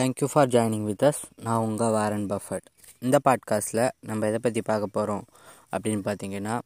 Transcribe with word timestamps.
Thank you 0.00 0.26
for 0.32 0.48
joining 0.48 0.84
with 0.84 1.04
us 1.04 1.18
நான் 1.42 1.58
உங்கள் 1.58 1.90
Warren 1.90 2.26
Buffett. 2.26 2.66
இந்த 2.98 3.18
பாட்காஸ்ட்டில் 3.28 3.88
நம்ம 4.00 4.26
எதை 4.26 4.38
பற்றி 4.42 4.62
பார்க்க 4.62 4.86
போகிறோம் 4.86 5.24
அப்படின்னு 5.70 6.02
பார்த்தீங்கன்னா 6.04 6.58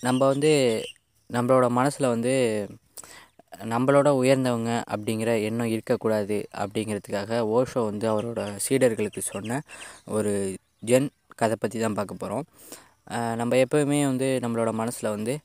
நம்ம 0.00 0.26
வந்து 0.26 0.50
நம்மளோட 1.32 1.68
மனசில் 1.68 2.06
வந்து 2.08 2.34
நம்மளோட 3.64 4.08
உயர்ந்தவங்க 4.22 4.82
அப்படிங்கிற 4.90 5.42
எண்ணம் 5.42 5.66
இருக்கக்கூடாது 5.66 6.48
அப்படிங்கிறதுக்காக 6.56 7.38
ஓஷோ 7.54 7.84
வந்து 7.84 8.10
அவரோட 8.12 8.56
சீடர்களுக்கு 8.68 9.18
சொன்ன 9.18 9.60
ஒரு 10.06 10.54
ஜென் 10.86 11.08
கதை 11.34 11.56
பற்றி 11.58 11.80
தான் 11.80 11.92
பார்க்க 11.92 12.14
போகிறோம் 12.14 12.44
நம்ம 13.36 13.56
எப்போவுமே 13.56 14.04
வந்து 14.04 14.38
நம்மளோட 14.42 14.72
மனசில் 14.72 15.08
வந்து 15.08 15.38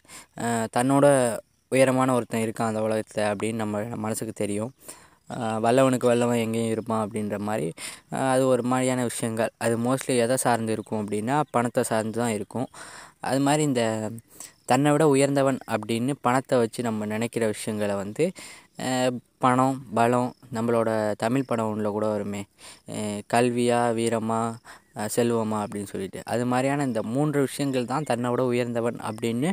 தன்னோட 0.78 1.38
உயரமான 1.68 2.14
ஒருத்தன் 2.14 2.46
இருக்கான் 2.48 2.71
அந்த 2.71 2.82
உலகத்தில் 2.82 3.23
அப்படின்னு 3.23 3.54
நம்ம 3.54 3.84
மனசுக்கு 3.96 4.34
தெரியும். 4.34 4.73
வல்லவனுக்கு 5.66 6.09
வல்லவன் 6.11 6.41
எங்கேயும் 6.45 6.74
இருப்பான் 6.75 7.04
அப்படின்ற 7.06 7.37
மாதிரி 7.47 7.68
அது 8.33 8.43
ஒரு 8.54 8.64
மாதிரியான 8.71 9.06
விஷயங்கள். 9.11 9.51
அது 9.65 9.75
மோஸ்ட்லி 9.87 10.15
எதை 10.25 10.37
சார்ந்து 10.46 10.75
இருக்கும் 10.78 11.01
அப்படின்னா 11.04 11.37
பணத்தை 11.56 11.83
சார்ந்து 11.92 12.18
தான் 12.23 12.36
இருக்கும். 12.37 12.69
அது 13.29 13.42
மாதிரி 13.47 13.64
இந்த 13.71 13.83
தன்னை 14.71 14.89
விட 14.93 15.04
உயர்ந்தவன் 15.14 15.57
அப்படின்னு 15.73 16.14
பணத்தை 16.25 16.56
வச்சு 16.61 16.82
நம்ம 16.87 17.06
நினைக்கிற 17.14 17.46
விஷயங்களை 17.54 17.96
வந்து 18.04 18.25
பணம் 19.43 19.78
பலம் 19.97 20.29
நம்மளோட 20.56 20.89
தமிழ் 21.23 21.48
படம் 21.50 21.70
ஒன்றில் 21.71 21.95
கூட 21.95 22.06
வருமே. 22.14 22.42
கல்வியா 23.34 23.79
வீரமா 23.98 24.39
செல்வமா 25.15 25.57
அப்படின்னு 25.64 25.89
சொல்லிட்டு. 25.92 26.20
அது 26.34 26.43
மாதிரியான 26.51 26.86
இந்த 26.89 27.01
மூன்று 27.14 27.39
விஷயங்கள் 27.48 27.89
தான் 27.92 28.07
தன்னை 28.09 28.29
விட 28.32 28.42
உயர்ந்தவன் 28.51 28.98
அப்படின்னு 29.09 29.50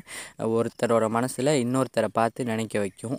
ஒருத்தரோட 0.54 1.06
மனசில் 1.16 1.50
இன்னொருத்தரை 1.64 2.10
பார்த்து 2.18 2.48
நினைக்க 2.52 2.74
வைக்கும். 2.84 3.18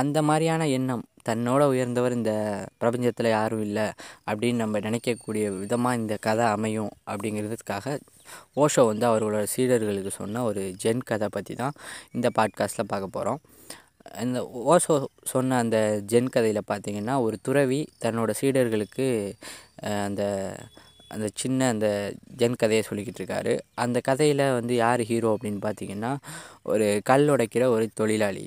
அந்த 0.00 0.18
மாதிரியான 0.28 0.68
எண்ணம் 0.78 1.04
தன்னோட 1.28 1.62
உயர்ந்தவர் 1.66 2.12
இந்த 2.12 2.32
பிரபஞ்சத்தில் 2.78 3.28
யாரும் 3.28 3.60
இல்லை 3.60 3.86
அப்படின்னு 4.26 4.54
நம்ம 4.54 4.78
நினைக்கக்கூடிய 4.78 5.46
விதமாக 5.58 5.96
இந்த 5.96 6.16
கதை 6.20 6.44
அமையும் 6.46 6.92
அப்படிங்கிறதுக்காக 7.06 7.96
ஓஷோ 8.54 8.84
வந்து 8.86 9.06
அவர்களோட 9.06 9.44
சீடர்களுக்கு 9.56 10.12
சொன்ன 10.16 10.42
ஒரு 10.42 10.64
ஜென் 10.84 11.02
கதை 11.04 11.28
பற்றி 11.28 11.54
தான் 11.54 11.78
இந்த 12.12 12.30
பாட்காஸ்ட்டில் 12.38 12.86
பார்க்க 12.86 13.08
போகிறோம் 13.08 13.40
இந்த 14.20 14.38
ஓஷோ 14.66 14.94
சொன்ன 15.22 15.56
அந்த 15.56 15.78
ஜென் 16.06 16.30
கதையில் 16.30 16.68
பார்த்தீங்கன்னா 16.68 17.16
ஒரு 17.20 17.36
துறவி 17.42 17.80
தன்னோட 18.04 18.30
சீடர்களுக்கு 18.40 19.08
அந்த 20.04 20.22
அந்த 21.08 21.26
சின்ன 21.34 21.68
அந்த 21.68 21.86
ஜென் 22.36 22.56
கதையை 22.56 22.82
சொல்லிக்கிட்டு 22.88 23.20
இருக்காரு. 23.22 23.52
அந்த 23.74 24.00
கதையில் 24.00 24.44
வந்து 24.52 24.74
யார் 24.74 25.00
ஹீரோ 25.00 25.36
அப்படின்னு 25.36 25.60
பார்த்தீங்கன்னா 25.62 26.12
ஒரு 26.62 27.00
கல் 27.04 27.28
உடைக்கிற 27.28 27.64
ஒரு 27.66 27.86
தொழிலாளி. 27.94 28.44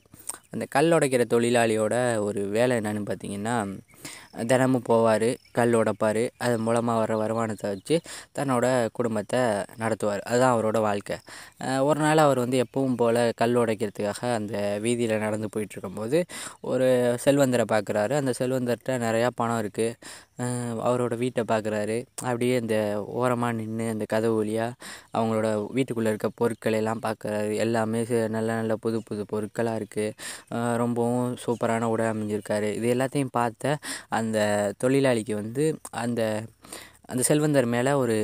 அந்த 0.53 0.65
கல் 0.69 0.91
உடைக்கிற 0.91 1.23
தொழிலாளியோட 1.29 1.95
ஒரு 2.19 2.41
வேலை 2.47 2.73
என்னென்னு 2.77 3.03
பார்த்தீங்கன்னா 3.07 3.55
தினமும் 4.51 4.85
போவார் 4.89 5.27
கல் 5.57 5.75
உடைப்பார். 5.79 6.21
அது 6.45 6.55
மூலமாக 6.65 7.01
வர 7.03 7.17
வருமானத்தை 7.23 7.67
வச்சு 7.73 7.95
தன்னோட 8.37 8.65
குடும்பத்தை 8.97 9.41
நடத்துவார். 9.83 10.23
அதுதான் 10.29 10.53
அவரோட 10.55 10.79
வாழ்க்கை. 10.87 11.17
ஒரு 11.89 11.99
நாள் 12.05 12.23
அவர் 12.25 12.43
வந்து 12.43 12.57
எப்பவும் 12.65 12.97
போல் 13.01 13.21
கல் 13.41 13.59
உடைக்கிறதுக்காக 13.63 14.21
அந்த 14.39 14.55
வீதியில் 14.85 15.23
நடந்து 15.25 15.49
போயிட்டுருக்கும்போது 15.55 16.19
ஒரு 16.71 16.87
செல்வந்தரை 17.25 17.67
பார்க்குறாரு 17.73 18.15
அந்த 18.21 18.33
செல்வந்தர்கிட்ட 18.41 18.97
நிறையா 19.07 19.29
பணம் 19.41 19.61
இருக்குது 19.63 20.21
அவரோட 20.87 21.13
வீட்டை 21.23 21.41
பார்க்குறாரு 21.51 21.97
அப்படியே 22.29 22.53
இந்த 22.61 22.75
ஓரமாக 23.21 23.53
நின்று 23.57 23.85
அந்த 23.93 24.05
கதவு 24.13 24.35
வழியாக 24.39 24.77
அவங்களோட 25.17 25.47
வீட்டுக்குள்ளே 25.75 26.11
இருக்க 26.13 26.29
பொருட்களை 26.39 26.77
எல்லாம் 26.81 27.03
பார்க்குறாரு 27.05 27.51
எல்லாமே 27.65 27.99
நல்ல 28.35 28.49
நல்ல 28.59 28.75
புது 28.83 28.97
புது 29.09 29.23
பொருட்களாக 29.33 29.79
இருக்குது 29.79 30.15
ரொம்பவும் 30.81 31.35
சூப்பரான 31.43 31.89
உடை 31.93 32.05
அமைஞ்சிருக்காரு. 32.13 32.69
இது 32.79 32.87
எல்லாத்தையும் 32.95 33.33
பார்த்த 33.39 33.77
அந்த 34.19 34.37
தொழிலாளிக்கு 34.83 35.35
வந்து 35.43 35.65
அந்த 36.05 36.21
அந்த 37.11 37.23
செல்வந்தர் 37.27 37.65
மேலே 37.73 37.91
ஒரு 38.01 38.15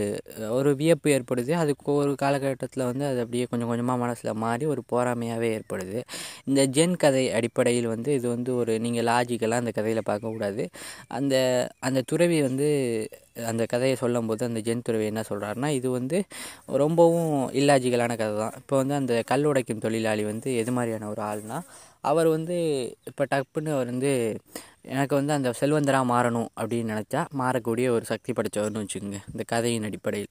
ஒரு 0.58 0.70
வியப்பு 0.80 1.08
ஏற்படுது. 1.16 1.52
அதுக்கு 1.62 1.89
ஒரு 2.02 2.12
காலகட்டத்தில் 2.22 2.84
வந்து 2.90 3.03
அது 3.09 3.19
அப்படியே 3.24 3.46
கொஞ்சம் 3.52 3.69
கொஞ்சமாக 3.72 4.02
மனசில் 4.03 4.40
மாறி 4.44 4.66
ஒரு 4.74 4.81
போராமையாகவே 4.91 5.50
ஏற்படுது. 5.57 5.97
இந்த 6.50 6.62
ஜென் 6.78 6.96
கதை 7.03 7.24
அடிப்படையில் 7.38 7.88
வந்து 7.94 8.09
இது 8.19 8.28
வந்து 8.35 8.52
ஒரு 8.62 8.74
நீங்கள் 8.85 9.07
லாஜிக்கெல்லாம் 9.09 9.63
அந்த 9.63 9.74
கதையில் 9.80 10.07
பார்க்கக்கூடாது 10.09 10.66
அந்த 11.18 11.35
அந்த 11.90 12.03
துறவி 12.12 12.40
வந்து 12.47 12.69
அந்த 13.51 13.63
கதையை 13.74 13.97
சொல்லும்போது 14.03 14.44
அந்த 14.50 14.62
ஜென் 14.69 14.86
துறவி 14.88 15.06
என்ன 15.12 15.22
சொல்கிறாருன்னா 15.31 15.72
இது 15.80 15.90
வந்து 16.00 16.18
ரொம்பவும் 16.84 17.30
இல்லாஜிக்கலான 17.62 18.16
கதை 18.24 18.34
தான். 18.44 18.57
இப்போ 18.62 18.75
வந்து 18.81 18.96
அந்த 19.01 19.13
கல் 19.31 19.47
உடைக்கும் 19.51 19.86
தொழிலாளி 19.88 20.25
வந்து 20.31 20.50
எது 20.63 20.74
மாதிரியான 20.78 21.09
ஒரு 21.13 21.24
ஆள்னா 21.30 21.59
அவர் 22.09 22.28
வந்து 22.38 22.57
இப்போ 23.12 23.24
டப்புன்னு 23.31 23.72
அவர் 23.78 23.90
வந்து 23.94 24.12
எனக்கு 24.85 25.13
வந்து 25.16 25.34
அந்த 25.38 25.50
செல்வந்தராக 25.59 26.06
மாறணும் 26.12 26.50
அப்படின்னு 26.59 26.91
நினச்சா 26.94 27.22
மாறக்கூடிய 27.41 27.88
ஒரு 27.95 28.06
சக்தி 28.12 28.31
படைத்தவர்னு 28.38 28.81
வச்சுக்கோங்க 28.84 29.19
இந்த 29.34 29.44
கதையின் 29.51 29.85
அடிப்படையில். 29.88 30.29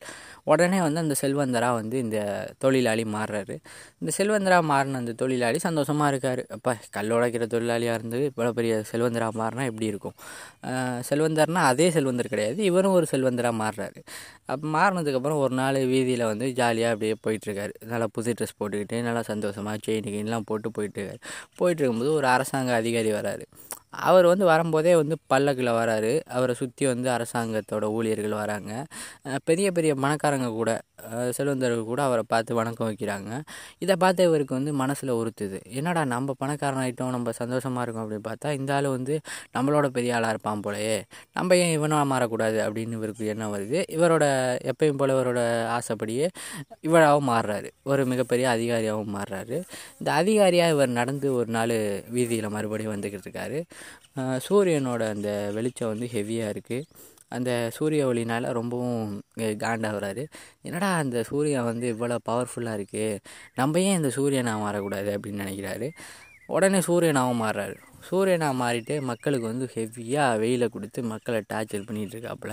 உடனே 0.50 0.78
வந்து 0.86 1.00
அந்த 1.04 1.14
செல்வந்தராக 1.22 1.75
வந்து 1.81 1.97
இந்த 2.04 2.19
தொழிலாளி 2.64 3.04
மாறுறாரு. 3.16 3.56
இந்த 4.00 4.12
செல்வந்தராக 4.19 4.64
மாறின 4.72 4.98
அந்த 5.03 5.14
தொழிலாளி 5.22 5.58
சந்தோஷமாக 5.66 6.10
இருக்கார். 6.12 6.42
அப்பா 6.56 6.75
கல் 6.97 7.12
உடைக்கிற 7.16 7.47
தொழிலாளியாக 7.54 7.98
இருந்து 8.00 8.20
இவ்வளோ 8.31 8.53
பெரிய 8.58 8.75
செல்வந்தராக 8.92 9.34
மாறினா 9.42 9.64
எப்படி 9.70 9.87
இருக்கும்? 9.92 10.16
செல்வந்தர்னா 11.10 11.62
அதே 11.72 11.88
செல்வந்தர் 11.97 12.32
கிடையாது 12.34 12.60
இவரும் 12.70 12.97
ஒரு 12.98 13.08
செல்வந்தராக 13.12 13.56
மாறுறாரு. 13.62 14.00
அப்போ 14.53 14.66
மாறினதுக்கப்புறம் 14.76 15.41
ஒரு 15.44 15.54
நாள் 15.60 15.81
வீதியில் 15.94 16.28
வந்து 16.32 16.47
ஜாலியாக 16.60 16.94
அப்படியே 16.94 17.16
போயிட்டுருக்காரு. 17.26 17.75
நல்லா 17.92 18.08
புது 18.19 18.37
ட்ரெஸ் 18.38 18.58
போட்டுக்கிட்டு 18.60 18.97
நல்லா 19.08 19.22
சந்தோஷமாக 19.32 19.78
செயின் 19.87 20.12
கெயின்லாம் 20.14 20.48
போட்டு 20.50 20.69
போயிட்டுருக்காரு. 20.78 21.20
போயிட்டு 21.60 21.82
இருக்கும்போது 21.82 22.12
ஒரு 22.19 22.28
அரசாங்க 22.34 22.72
அதிகாரி 22.82 23.12
வராரு. 23.20 23.47
அவர் 23.93 24.26
வந்து 24.31 24.44
வரும்போதே 24.50 24.93
வந்து 25.00 25.16
பல்லக்கில் 25.32 25.71
வராரு. 25.81 26.12
அவரை 26.37 26.54
சுற்றி 26.60 26.84
வந்து 26.93 27.09
அரசாங்கத்தோட 27.16 27.84
ஊழியர்கள் 27.97 28.37
வராங்க. 28.43 28.72
பெரிய 29.50 29.69
பெரிய 29.78 29.93
பணக்காரங்க 30.04 30.50
கூட 30.60 30.71
செல்வந்தர்கள் 31.37 31.88
கூட 31.91 32.00
அவரை 32.06 32.22
பார்த்து 32.32 32.53
வணக்கம் 32.59 32.88
வைக்கிறாங்க. 32.91 33.31
இதை 33.84 33.94
பார்த்து 34.04 34.22
இவருக்கு 34.28 34.54
வந்து 34.59 34.72
மனசில் 34.81 35.12
உறுத்துது. 35.21 35.59
என்னடா 35.78 36.03
நம்ம 36.15 36.34
பணக்காரன் 36.43 36.82
ஆகிட்டோம் 36.84 37.12
நம்ம 37.16 37.32
சந்தோஷமாக 37.41 37.84
இருக்கோம் 37.84 38.04
அப்படின்னு 38.04 38.26
பார்த்தா 38.31 38.53
இந்த 38.60 38.72
ஆள் 38.76 38.88
வந்து 38.97 39.15
நம்மளோட 39.56 39.87
பெரிய 39.97 40.16
ஆளாக 40.16 40.32
இருப்பான் 40.34 40.65
போலயே 40.66 40.97
நம்ம 41.38 41.56
ஏன் 41.62 41.75
இவனாக 41.78 42.06
மாறக்கூடாது 42.12 42.59
அப்படின்னு 42.66 42.99
இவருக்கு 43.00 43.31
எண்ணம் 43.34 43.55
வருது. 43.56 43.78
இவரோட 43.97 44.25
எப்பயும் 44.72 44.99
போல் 45.03 45.15
இவரோட 45.16 45.41
ஆசைப்படியே 45.76 46.28
இவராகவும் 46.88 47.31
மாறுறாரு. 47.32 47.70
ஒரு 47.91 48.05
மிகப்பெரிய 48.12 48.49
அதிகாரியாகவும் 48.56 49.15
மாறுறாரு. 49.19 49.56
இந்த 50.00 50.10
அதிகாரியாக 50.20 50.75
இவர் 50.76 50.97
நடந்து 51.00 51.28
ஒரு 51.41 51.50
நாள் 51.59 51.76
வீதியில் 52.16 52.55
மறுபடியும் 52.56 52.94
வந்துக்கிட்டு 52.97 53.28
இருக்காரு. 53.28 53.60
சூரியனோட 54.49 55.03
அந்த 55.15 55.31
வெளிச்சம் 55.55 55.89
வந்து 55.89 56.06
ஹெவியாக 56.06 56.53
இருக்குது 56.55 56.87
அந்த 57.28 57.50
சூரிய 57.77 58.03
ஒளினால் 58.06 58.47
ரொம்பவும் 58.50 59.22
காண்டாகிறாரு 59.37 60.22
என்னடா 60.62 60.91
அந்த 60.97 61.19
சூரியன் 61.22 61.65
வந்து 61.65 61.87
இவ்வளோ 61.94 62.17
பவர்ஃபுல்லாக 62.31 62.78
இருக்குது 62.78 63.19
நம்ம 63.55 63.81
ஏன் 63.81 63.99
இந்த 64.03 64.11
சூரியனாக 64.17 64.65
மாறக்கூடாது 64.65 65.11
அப்படின்னு 65.17 65.44
நினைக்கிறாரு? 65.44 65.88
உடனே 66.47 66.78
சூரியனாகவும் 66.78 67.43
மாறுறாரு. 67.44 67.77
சூரியனாக 68.10 68.54
மாறிட்டு 68.62 68.94
மக்களுக்கு 69.10 69.46
வந்து 69.50 69.66
ஹெவியாக 69.74 70.38
வெயிலை 70.42 70.66
கொடுத்து 70.74 71.00
மக்களை 71.12 71.41
டார்ச்சர் 71.52 71.86
பண்ணிகிட்டு 71.88 72.14
இருக்காப்புல. 72.16 72.52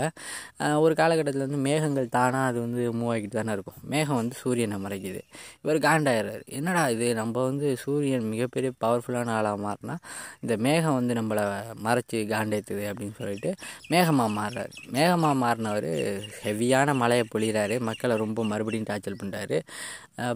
ஒரு 0.86 0.94
காலகட்டத்தில் 1.02 1.46
வந்து 1.48 1.60
மேகங்கள் 1.68 2.08
தானாக 2.18 2.50
அது 2.52 2.60
வந்து 2.66 2.84
மூவ் 3.00 3.12
ஆகிட்டு 3.16 3.38
தானே 3.40 3.54
இருக்கும். 3.58 3.80
மேகம் 3.94 4.20
வந்து 4.22 4.36
சூரியனை 4.42 4.78
மறைக்குது. 4.86 5.22
இவர் 5.64 5.80
காண்டாயிடுறாரு 5.88 6.44
என்னடா 6.60 6.84
இது? 6.96 7.08
நம்ம 7.22 7.44
வந்து 7.50 7.68
சூரியன் 7.84 8.26
மிகப்பெரிய 8.34 8.72
பவர்ஃபுல்லான 8.86 9.34
ஆளாக 9.38 9.58
மாறினா 9.66 9.98
இந்த 10.44 10.56
மேகம் 10.68 10.98
வந்து 11.00 11.14
நம்மளை 11.22 11.46
மறைச்சி 11.88 12.20
காண்டேத்துது 12.34 12.84
அப்படின்னு 12.92 13.18
சொல்லிட்டு 13.22 13.52
மேகமாக 13.94 14.30
மாறுறாரு. 14.40 14.74
மேகமாக 14.98 15.36
மாறினவர் 15.44 15.90
ஹெவியான 16.46 16.96
மழையை 17.02 17.26
பொழிகிறாரு 17.34 17.78
மக்களை 17.90 18.16
ரொம்ப 18.26 18.44
மறுபடியும் 18.52 18.90
டார்ச்சர் 18.92 19.22
பண்ணுறாரு 19.22 19.60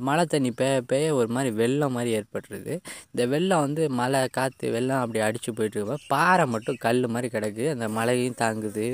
மழை 0.07 0.23
தண்ணி 0.31 0.49
பெய்ய 0.59 0.79
பெய்ய 0.91 1.11
ஒரு 1.19 1.29
மாதிரி 1.35 1.51
வெள்ளம் 1.59 1.93
மாதிரி 1.95 2.11
ஏற்பட்டுருது. 2.19 2.73
இந்த 3.11 3.23
வெள்ளம் 3.33 3.63
வந்து 3.65 3.83
மழை 3.99 4.21
காற்று 4.37 4.67
வெள்ளம் 4.75 5.03
அப்படி 5.09 5.21
அடித்து 5.27 5.51
போயிட்டு 5.57 5.95
பாறை 6.13 6.43
மட்டும் 6.53 6.79
கல் 6.83 6.99
மாதிரி 7.13 7.27
கிடக்கு. 7.35 7.63
அந்த 7.75 7.85
மழையும் 7.97 8.39
தாங்குது. 8.41 8.85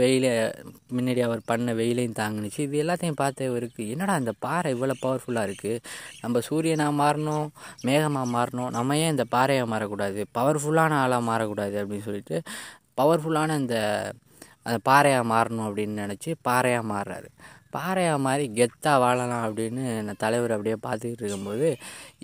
வெயில 0.00 0.26
முன்னாடி 0.96 1.20
அவர் 1.28 1.40
பண்ண 1.50 1.72
வெயிலையும் 1.80 2.18
தாங்குனுச்சு. 2.20 2.60
இது 2.66 2.76
எல்லாத்தையும் 2.82 3.18
பார்த்து 3.22 3.48
இவருக்கு 3.50 3.82
என்னடா 3.94 4.14
அந்த 4.20 4.32
பாறை 4.46 4.70
இவ்வளோ 4.74 4.96
பவர்ஃபுல்லாக 5.04 5.48
இருக்குது 5.48 5.80
நம்ம 6.22 6.42
சூரியனாக 6.48 6.92
மாறணும் 7.02 7.48
மேகமாக 7.88 8.28
மாறணும். 8.36 8.70
நம்ம 8.76 8.98
ஏன் 9.04 9.12
இந்த 9.14 9.26
பாறையாக 9.36 9.70
மாறக்கூடாது? 9.72 10.20
பவர்ஃபுல்லான 10.38 10.98
ஆளாக 11.04 11.22
மாறக்கூடாது 11.30 11.76
அப்படின்னு 11.82 12.06
சொல்லிட்டு 12.08 12.38
பவர்ஃபுல்லான 13.00 13.56
இந்த 13.64 13.76
அந்த 14.66 14.78
பாறையாக 14.90 15.24
மாறணும் 15.34 15.66
அப்படின்னு 15.68 16.02
நினச்சி 16.04 16.30
பாறையாக 16.48 16.90
மாறுறாரு. 16.92 17.30
பாறையாக 17.76 18.18
மாதிரி 18.24 18.44
கெத்தாக 18.56 19.00
வாழலாம் 19.02 19.44
அப்படின்னு 19.46 19.84
நான் 20.06 20.22
தலைவர் 20.24 20.54
அப்படியே 20.56 20.76
பார்த்துக்கிட்டு 20.86 21.24
இருக்கும்போது 21.24 21.68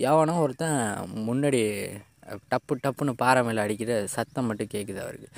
எவனோ 0.08 0.34
ஒருத்தன் 0.44 0.80
முன்னாடி 1.28 1.62
டப்பு 2.50 2.74
டப்புன்னு 2.84 3.12
பாறை 3.22 3.42
மேலே 3.42 3.60
அடிக்கிற 3.64 3.92
சத்தம் 4.16 4.46
மட்டும் 4.50 4.72
கேட்குது 4.74 5.00
அவருக்கு. 5.04 5.28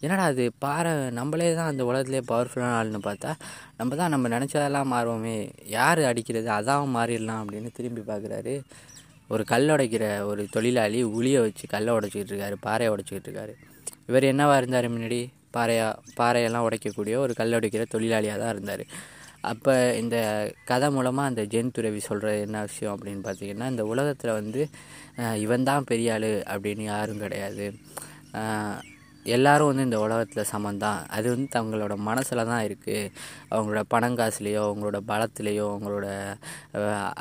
என்னடா 0.00 0.24
அது 0.32 0.44
பாறை 0.64 0.92
நம்மளே 1.10 1.54
தான் 1.54 1.70
அந்த 1.72 1.82
உலகத்துலேயே 1.84 2.22
பவர்ஃபுல்லான 2.28 2.76
ஆள்னு 2.80 3.00
பார்த்தா 3.06 3.30
நம்ம 3.78 3.96
தான் 4.00 4.12
நம்ம 4.14 4.28
நினச்சதெல்லாம் 4.28 4.90
மாறுவோமே. 4.94 5.36
யார் 5.76 6.02
அடிக்கிறது? 6.10 6.48
அதான் 6.50 6.94
மாறிடலாம் 6.96 7.42
அப்படின்னு 7.42 7.70
திரும்பி 7.78 8.00
பார்க்குறாரு. 8.00 8.54
ஒரு 9.28 9.44
கல் 9.44 9.68
உடைக்கிற 9.68 10.04
ஒரு 10.24 10.42
தொழிலாளி 10.50 11.00
உளியை 11.04 11.40
வச்சு 11.46 11.64
கல்லை 11.66 11.94
உடைச்சிக்கிட்டு 11.94 12.32
இருக்காரு 12.34 12.56
பாறையை 12.60 12.90
உடைச்சிக்கிட்டு 12.94 13.28
இருக்காரு. 13.30 13.54
இவர் 14.06 14.30
என்னவாக 14.32 14.60
இருந்தார் 14.60 14.86
முன்னாடி? 14.94 15.20
பாறையாக 15.56 15.98
பாறையெல்லாம் 16.20 16.66
உடைக்கக்கூடிய 16.68 17.14
ஒரு 17.16 17.32
கல் 17.34 17.56
உடைக்கிற 17.58 17.84
தொழிலாளியாக 17.94 18.38
தான் 18.38 18.54
இருந்தார். 18.56 18.84
அப்போ 19.40 19.94
இந்த 19.94 20.16
கதை 20.64 20.90
மூலமாக 20.90 21.28
அந்த 21.28 21.42
ஜென் 21.42 21.70
துறவி 21.70 22.00
சொல்கிறது 22.00 22.40
என்ன 22.40 22.60
விஷயம் 22.60 22.94
அப்படின்னு 22.96 23.22
பார்த்தீங்கன்னா 23.26 23.68
இந்த 23.68 23.84
உலகத்தில் 23.84 24.30
வந்து 24.30 24.68
இவன் 25.36 25.62
தான் 25.62 25.84
பெரிய 25.84 26.12
ஆள் 26.12 26.30
அப்படின்னு 26.54 26.82
யாரும் 26.82 27.18
கிடையாது. 27.18 27.66
எல்லோரும் 29.32 29.70
வந்து 29.70 29.86
இந்த 29.88 29.98
உலகத்தில் 30.00 30.50
சமந்தான் 30.52 31.00
அது 31.16 31.26
வந்து 31.34 31.48
தங்களோட 31.56 31.94
மனசில் 32.08 32.48
தான் 32.50 32.64
இருக்குது 32.68 33.10
அவங்களோட 33.54 33.82
பணங்காசுலேயோ 33.94 34.62
அவங்களோட 34.68 34.98
பலத்துலேயோ 35.10 35.66
அவங்களோட 35.72 36.06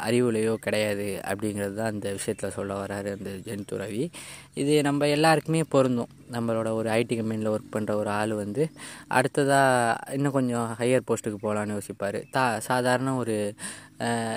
அறிவுலேயோ 0.07 0.53
கிடையாது 0.65 1.07
அப்படிங்கிறது 1.31 1.75
தான் 1.81 1.95
இந்த 1.97 2.09
விஷயத்தில் 2.17 2.55
சொல்ல 2.57 2.79
வராரு 2.83 3.11
அந்த 3.17 3.31
ஜென்து 3.47 3.81
ரவி 3.83 4.03
இது 4.61 4.75
நம்ம 4.81 5.07
எல்லாருக்குமே 5.15 5.63
பொருந்தும். 5.75 6.13
நம்மளோட 6.35 6.69
ஒரு 6.77 6.87
ஐடி 6.95 7.15
கம்பெனியில் 7.17 7.51
ஒர்க் 7.51 7.73
பண்ணுற 7.75 7.91
ஒரு 8.01 8.09
ஆள் 8.19 8.33
வந்து 8.41 8.63
அடுத்ததாக 9.17 10.13
இன்னும் 10.15 10.35
கொஞ்சம் 10.37 10.69
ஹையர் 10.79 11.07
போஸ்ட்டுக்கு 11.09 11.37
போகலான்னு 11.43 11.77
யோசிப்பார். 11.77 12.19
தா 12.35 12.43
சாதாரண 12.69 13.11
ஒரு 13.15 13.35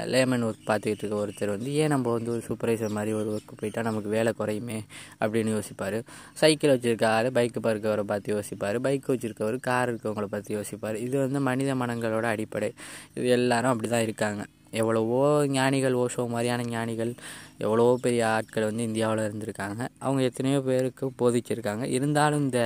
லேமன் 0.05 0.45
ஒர்க் 0.45 0.69
பார்த்துக்கிட்டு 0.69 1.03
இருக்க 1.05 1.17
ஒருத்தர் 1.17 1.49
வந்து 1.49 1.75
ஏன் 1.75 1.89
நம்ம 1.89 2.13
வந்து 2.13 2.31
ஒரு 2.31 2.43
சூப்பர்வைசர் 2.49 2.97
மாதிரி 2.99 3.13
ஒரு 3.13 3.29
ஒர்க்கு 3.37 3.59
போயிட்டால் 3.61 3.85
நமக்கு 3.85 4.09
வேலை 4.09 4.33
குறையுமே? 4.33 4.79
அப்படின்னு 5.21 5.51
யோசிப்பார். 5.57 5.99
சைக்கிள் 6.35 6.73
வச்சுருக்க 6.75 7.07
ஆள் 7.07 7.29
பைக்கு 7.31 7.61
பார்க்கவரை 7.61 8.01
பார்த்து 8.01 8.35
யோசிப்பார். 8.37 8.77
பைக் 8.77 9.11
வச்சுருக்கவர் 9.13 9.59
கார் 9.61 9.91
இருக்கவங்கள 9.93 10.25
பார்த்து 10.25 10.57
யோசிப்பார். 10.59 10.95
இது 10.95 11.19
வந்து 11.19 11.41
மனித 11.41 11.75
மனங்களோட 11.75 12.23
அடிப்படை. 12.23 12.71
இது 13.15 13.29
எல்லாரும் 13.29 13.71
அப்படி 13.71 13.89
தான் 13.89 14.03
இருக்காங்க. 14.03 14.43
எவ்வளவோ 14.73 15.21
ஞானிகள் 15.49 15.95
ஓஷோ 15.95 16.29
மாதிரியான 16.29 16.65
ஞானிகள் 16.65 17.13
எவ்வளவோ 17.59 17.99
பெரிய 18.03 18.23
ஆட்கள் 18.29 18.69
வந்து 18.69 18.83
இந்தியாவில் 18.83 19.25
இருந்திருக்காங்க. 19.29 19.81
அவங்க 19.99 20.23
எத்தனையோ 20.23 20.61
பேருக்கு 20.61 21.07
போதிச்சிருக்காங்க. 21.21 21.85
இருந்தாலும் 21.89 22.41
இந்த 22.41 22.63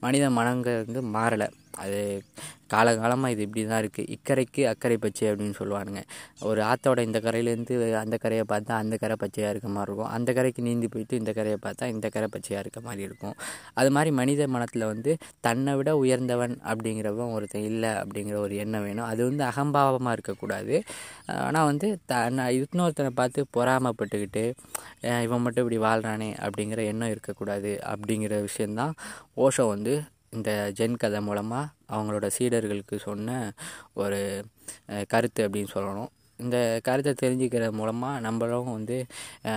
மனித 0.00 0.30
மனங்கள் 0.30 0.84
வந்து 0.84 1.02
மாறலை. 1.18 1.48
அது 1.82 2.00
காலகாலமாக 2.72 3.32
இது 3.34 3.42
இப்படி 3.46 3.62
தான் 3.70 3.80
இருக்குது 3.82 4.08
இக்கரைக்கு 4.14 4.62
அக்கறை 4.70 4.96
பச்சை 5.02 5.24
அப்படின்னு 5.30 5.56
சொல்லுவானுங்க. 5.58 6.00
ஒரு 6.48 6.60
ஆற்றோட 6.68 7.00
இந்த 7.08 7.18
கரையிலேருந்து 7.26 7.74
அந்த 8.02 8.16
கரையை 8.22 8.44
பார்த்தா 8.52 8.78
அந்த 8.82 8.94
கரை 9.02 9.16
பச்சையாக 9.22 9.52
இருக்க 9.54 9.68
மாதிரி 9.74 9.88
இருக்கும். 9.88 10.10
அந்த 10.16 10.32
கரைக்கு 10.36 10.62
நீந்தி 10.68 10.88
போயிட்டு 10.94 11.18
இந்த 11.22 11.32
கரையை 11.38 11.58
பார்த்தா 11.66 11.88
இந்த 11.94 12.06
கரை 12.14 12.28
பச்சையாக 12.34 12.62
இருக்க 12.64 12.80
மாதிரி 12.86 13.02
இருக்கும். 13.08 13.36
அது 13.80 13.90
மாதிரி 13.96 14.12
மனித 14.20 14.48
மனத்தில் 14.54 14.86
வந்து 14.92 15.12
தன்னை 15.46 15.74
விட 15.80 15.92
உயர்ந்தவன் 16.02 16.56
அப்படிங்கிறவன் 16.70 17.34
ஒருத்தன் 17.36 17.68
இல்லை 17.72 17.92
அப்படிங்கிற 18.02 18.38
ஒரு 18.46 18.56
எண்ணம் 18.64 18.86
வேணும். 18.86 19.08
அது 19.12 19.22
வந்து 19.28 19.44
அகம்பாவமாக 19.50 20.16
இருக்கக்கூடாது. 20.18 20.74
ஆனால் 21.46 21.68
வந்து 21.70 21.90
தன்னை 22.12 22.46
இன்னொருத்தனை 22.60 23.12
பார்த்து 23.20 23.46
பொறாமப்பட்டுக்கிட்டு 23.58 24.44
இவன் 25.26 25.44
மட்டும் 25.44 25.64
இப்படி 25.64 25.80
வாழ்கிறானே 25.86 26.30
அப்படிங்கிற 26.44 26.82
எண்ணம் 26.94 27.12
இருக்கக்கூடாது 27.14 27.72
அப்படிங்கிற 27.92 28.34
விஷயந்தான் 28.48 28.94
ஓஷோ 29.46 29.66
வந்து 29.74 29.94
இந்த 30.34 30.50
ஜென் 30.78 31.00
கதை 31.02 31.20
மூலமாக 31.28 31.72
அவங்களோட 31.92 32.26
சீடர்களுக்கு 32.38 32.96
சொன்ன 33.06 33.38
ஒரு 34.02 34.20
கருத்து 35.12 35.40
அப்படின்னு 35.48 35.74
சொல்லணும். 35.76 36.12
இந்த 36.38 36.56
கருத்தை 36.86 37.12
தெரிஞ்சுக்கிற 37.22 37.64
மூலமாக 37.78 38.22
நம்மளும் 38.26 38.70
வந்து 38.76 38.96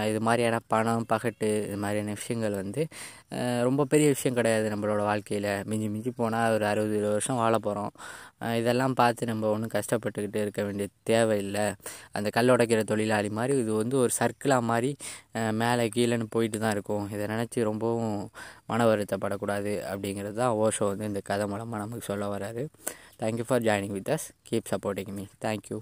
இது 0.09 0.19
மாதிரியான 0.27 0.57
பணம் 0.73 1.07
பகட்டு 1.11 1.49
இது 1.67 1.77
மாதிரியான 1.83 2.15
விஷயங்கள் 2.19 2.55
வந்து 2.61 2.81
ரொம்ப 3.67 3.85
பெரிய 3.91 4.07
விஷயம் 4.15 4.37
கிடையாது 4.39 4.67
நம்மளோட 4.73 5.01
வாழ்க்கையில். 5.09 5.49
மிஞ்சி 5.69 5.87
மிஞ்சி 5.93 6.11
போனால் 6.21 6.53
ஒரு 6.55 6.65
அறுபது 6.71 6.95
இருபது 6.99 7.15
வருஷம் 7.15 7.39
வாழ 7.41 7.55
போகிறோம் 7.67 7.91
இதெல்லாம் 8.59 8.95
பார்த்து 9.01 9.29
நம்ம 9.31 9.49
ஒன்றும் 9.53 9.73
கஷ்டப்பட்டுக்கிட்டு 9.75 10.39
இருக்க 10.45 10.61
வேண்டிய 10.67 10.87
தேவையில்லை. 11.11 11.65
அந்த 12.17 12.27
கல் 12.37 12.53
உடைக்கிற 12.55 12.81
தொழிலாளி 12.91 13.31
மாதிரி 13.39 13.53
இது 13.63 13.73
வந்து 13.81 13.97
ஒரு 14.03 14.13
சர்க்கிளாக 14.19 14.65
மாதிரி 14.71 14.91
மேலே 15.61 15.85
கீழேன்னு 15.97 16.27
போயிட்டு 16.37 16.59
தான் 16.65 16.75
இருக்கும். 16.77 17.05
இதை 17.15 17.25
நினச்சி 17.35 17.67
ரொம்பவும் 17.71 18.17
மன 18.71 18.85
வருத்தப்படக்கூடாது 18.91 19.73
அப்படிங்கிறது 19.91 20.37
தான் 20.43 20.55
ஓஷோ 20.65 20.87
வந்து 20.93 21.11
இந்த 21.11 21.23
கதை 21.31 21.47
மூலமாக 21.53 21.83
நமக்கு 21.85 22.09
சொல்ல 22.11 22.27
வராது 22.35 22.65
thank you 23.21 23.47
for 23.49 23.65
joining 23.69 23.95
with 23.99 24.13
us 24.17 24.27
keep 24.49 24.71
supporting 24.73 25.15
me 25.19 25.25
thank you 25.47 25.79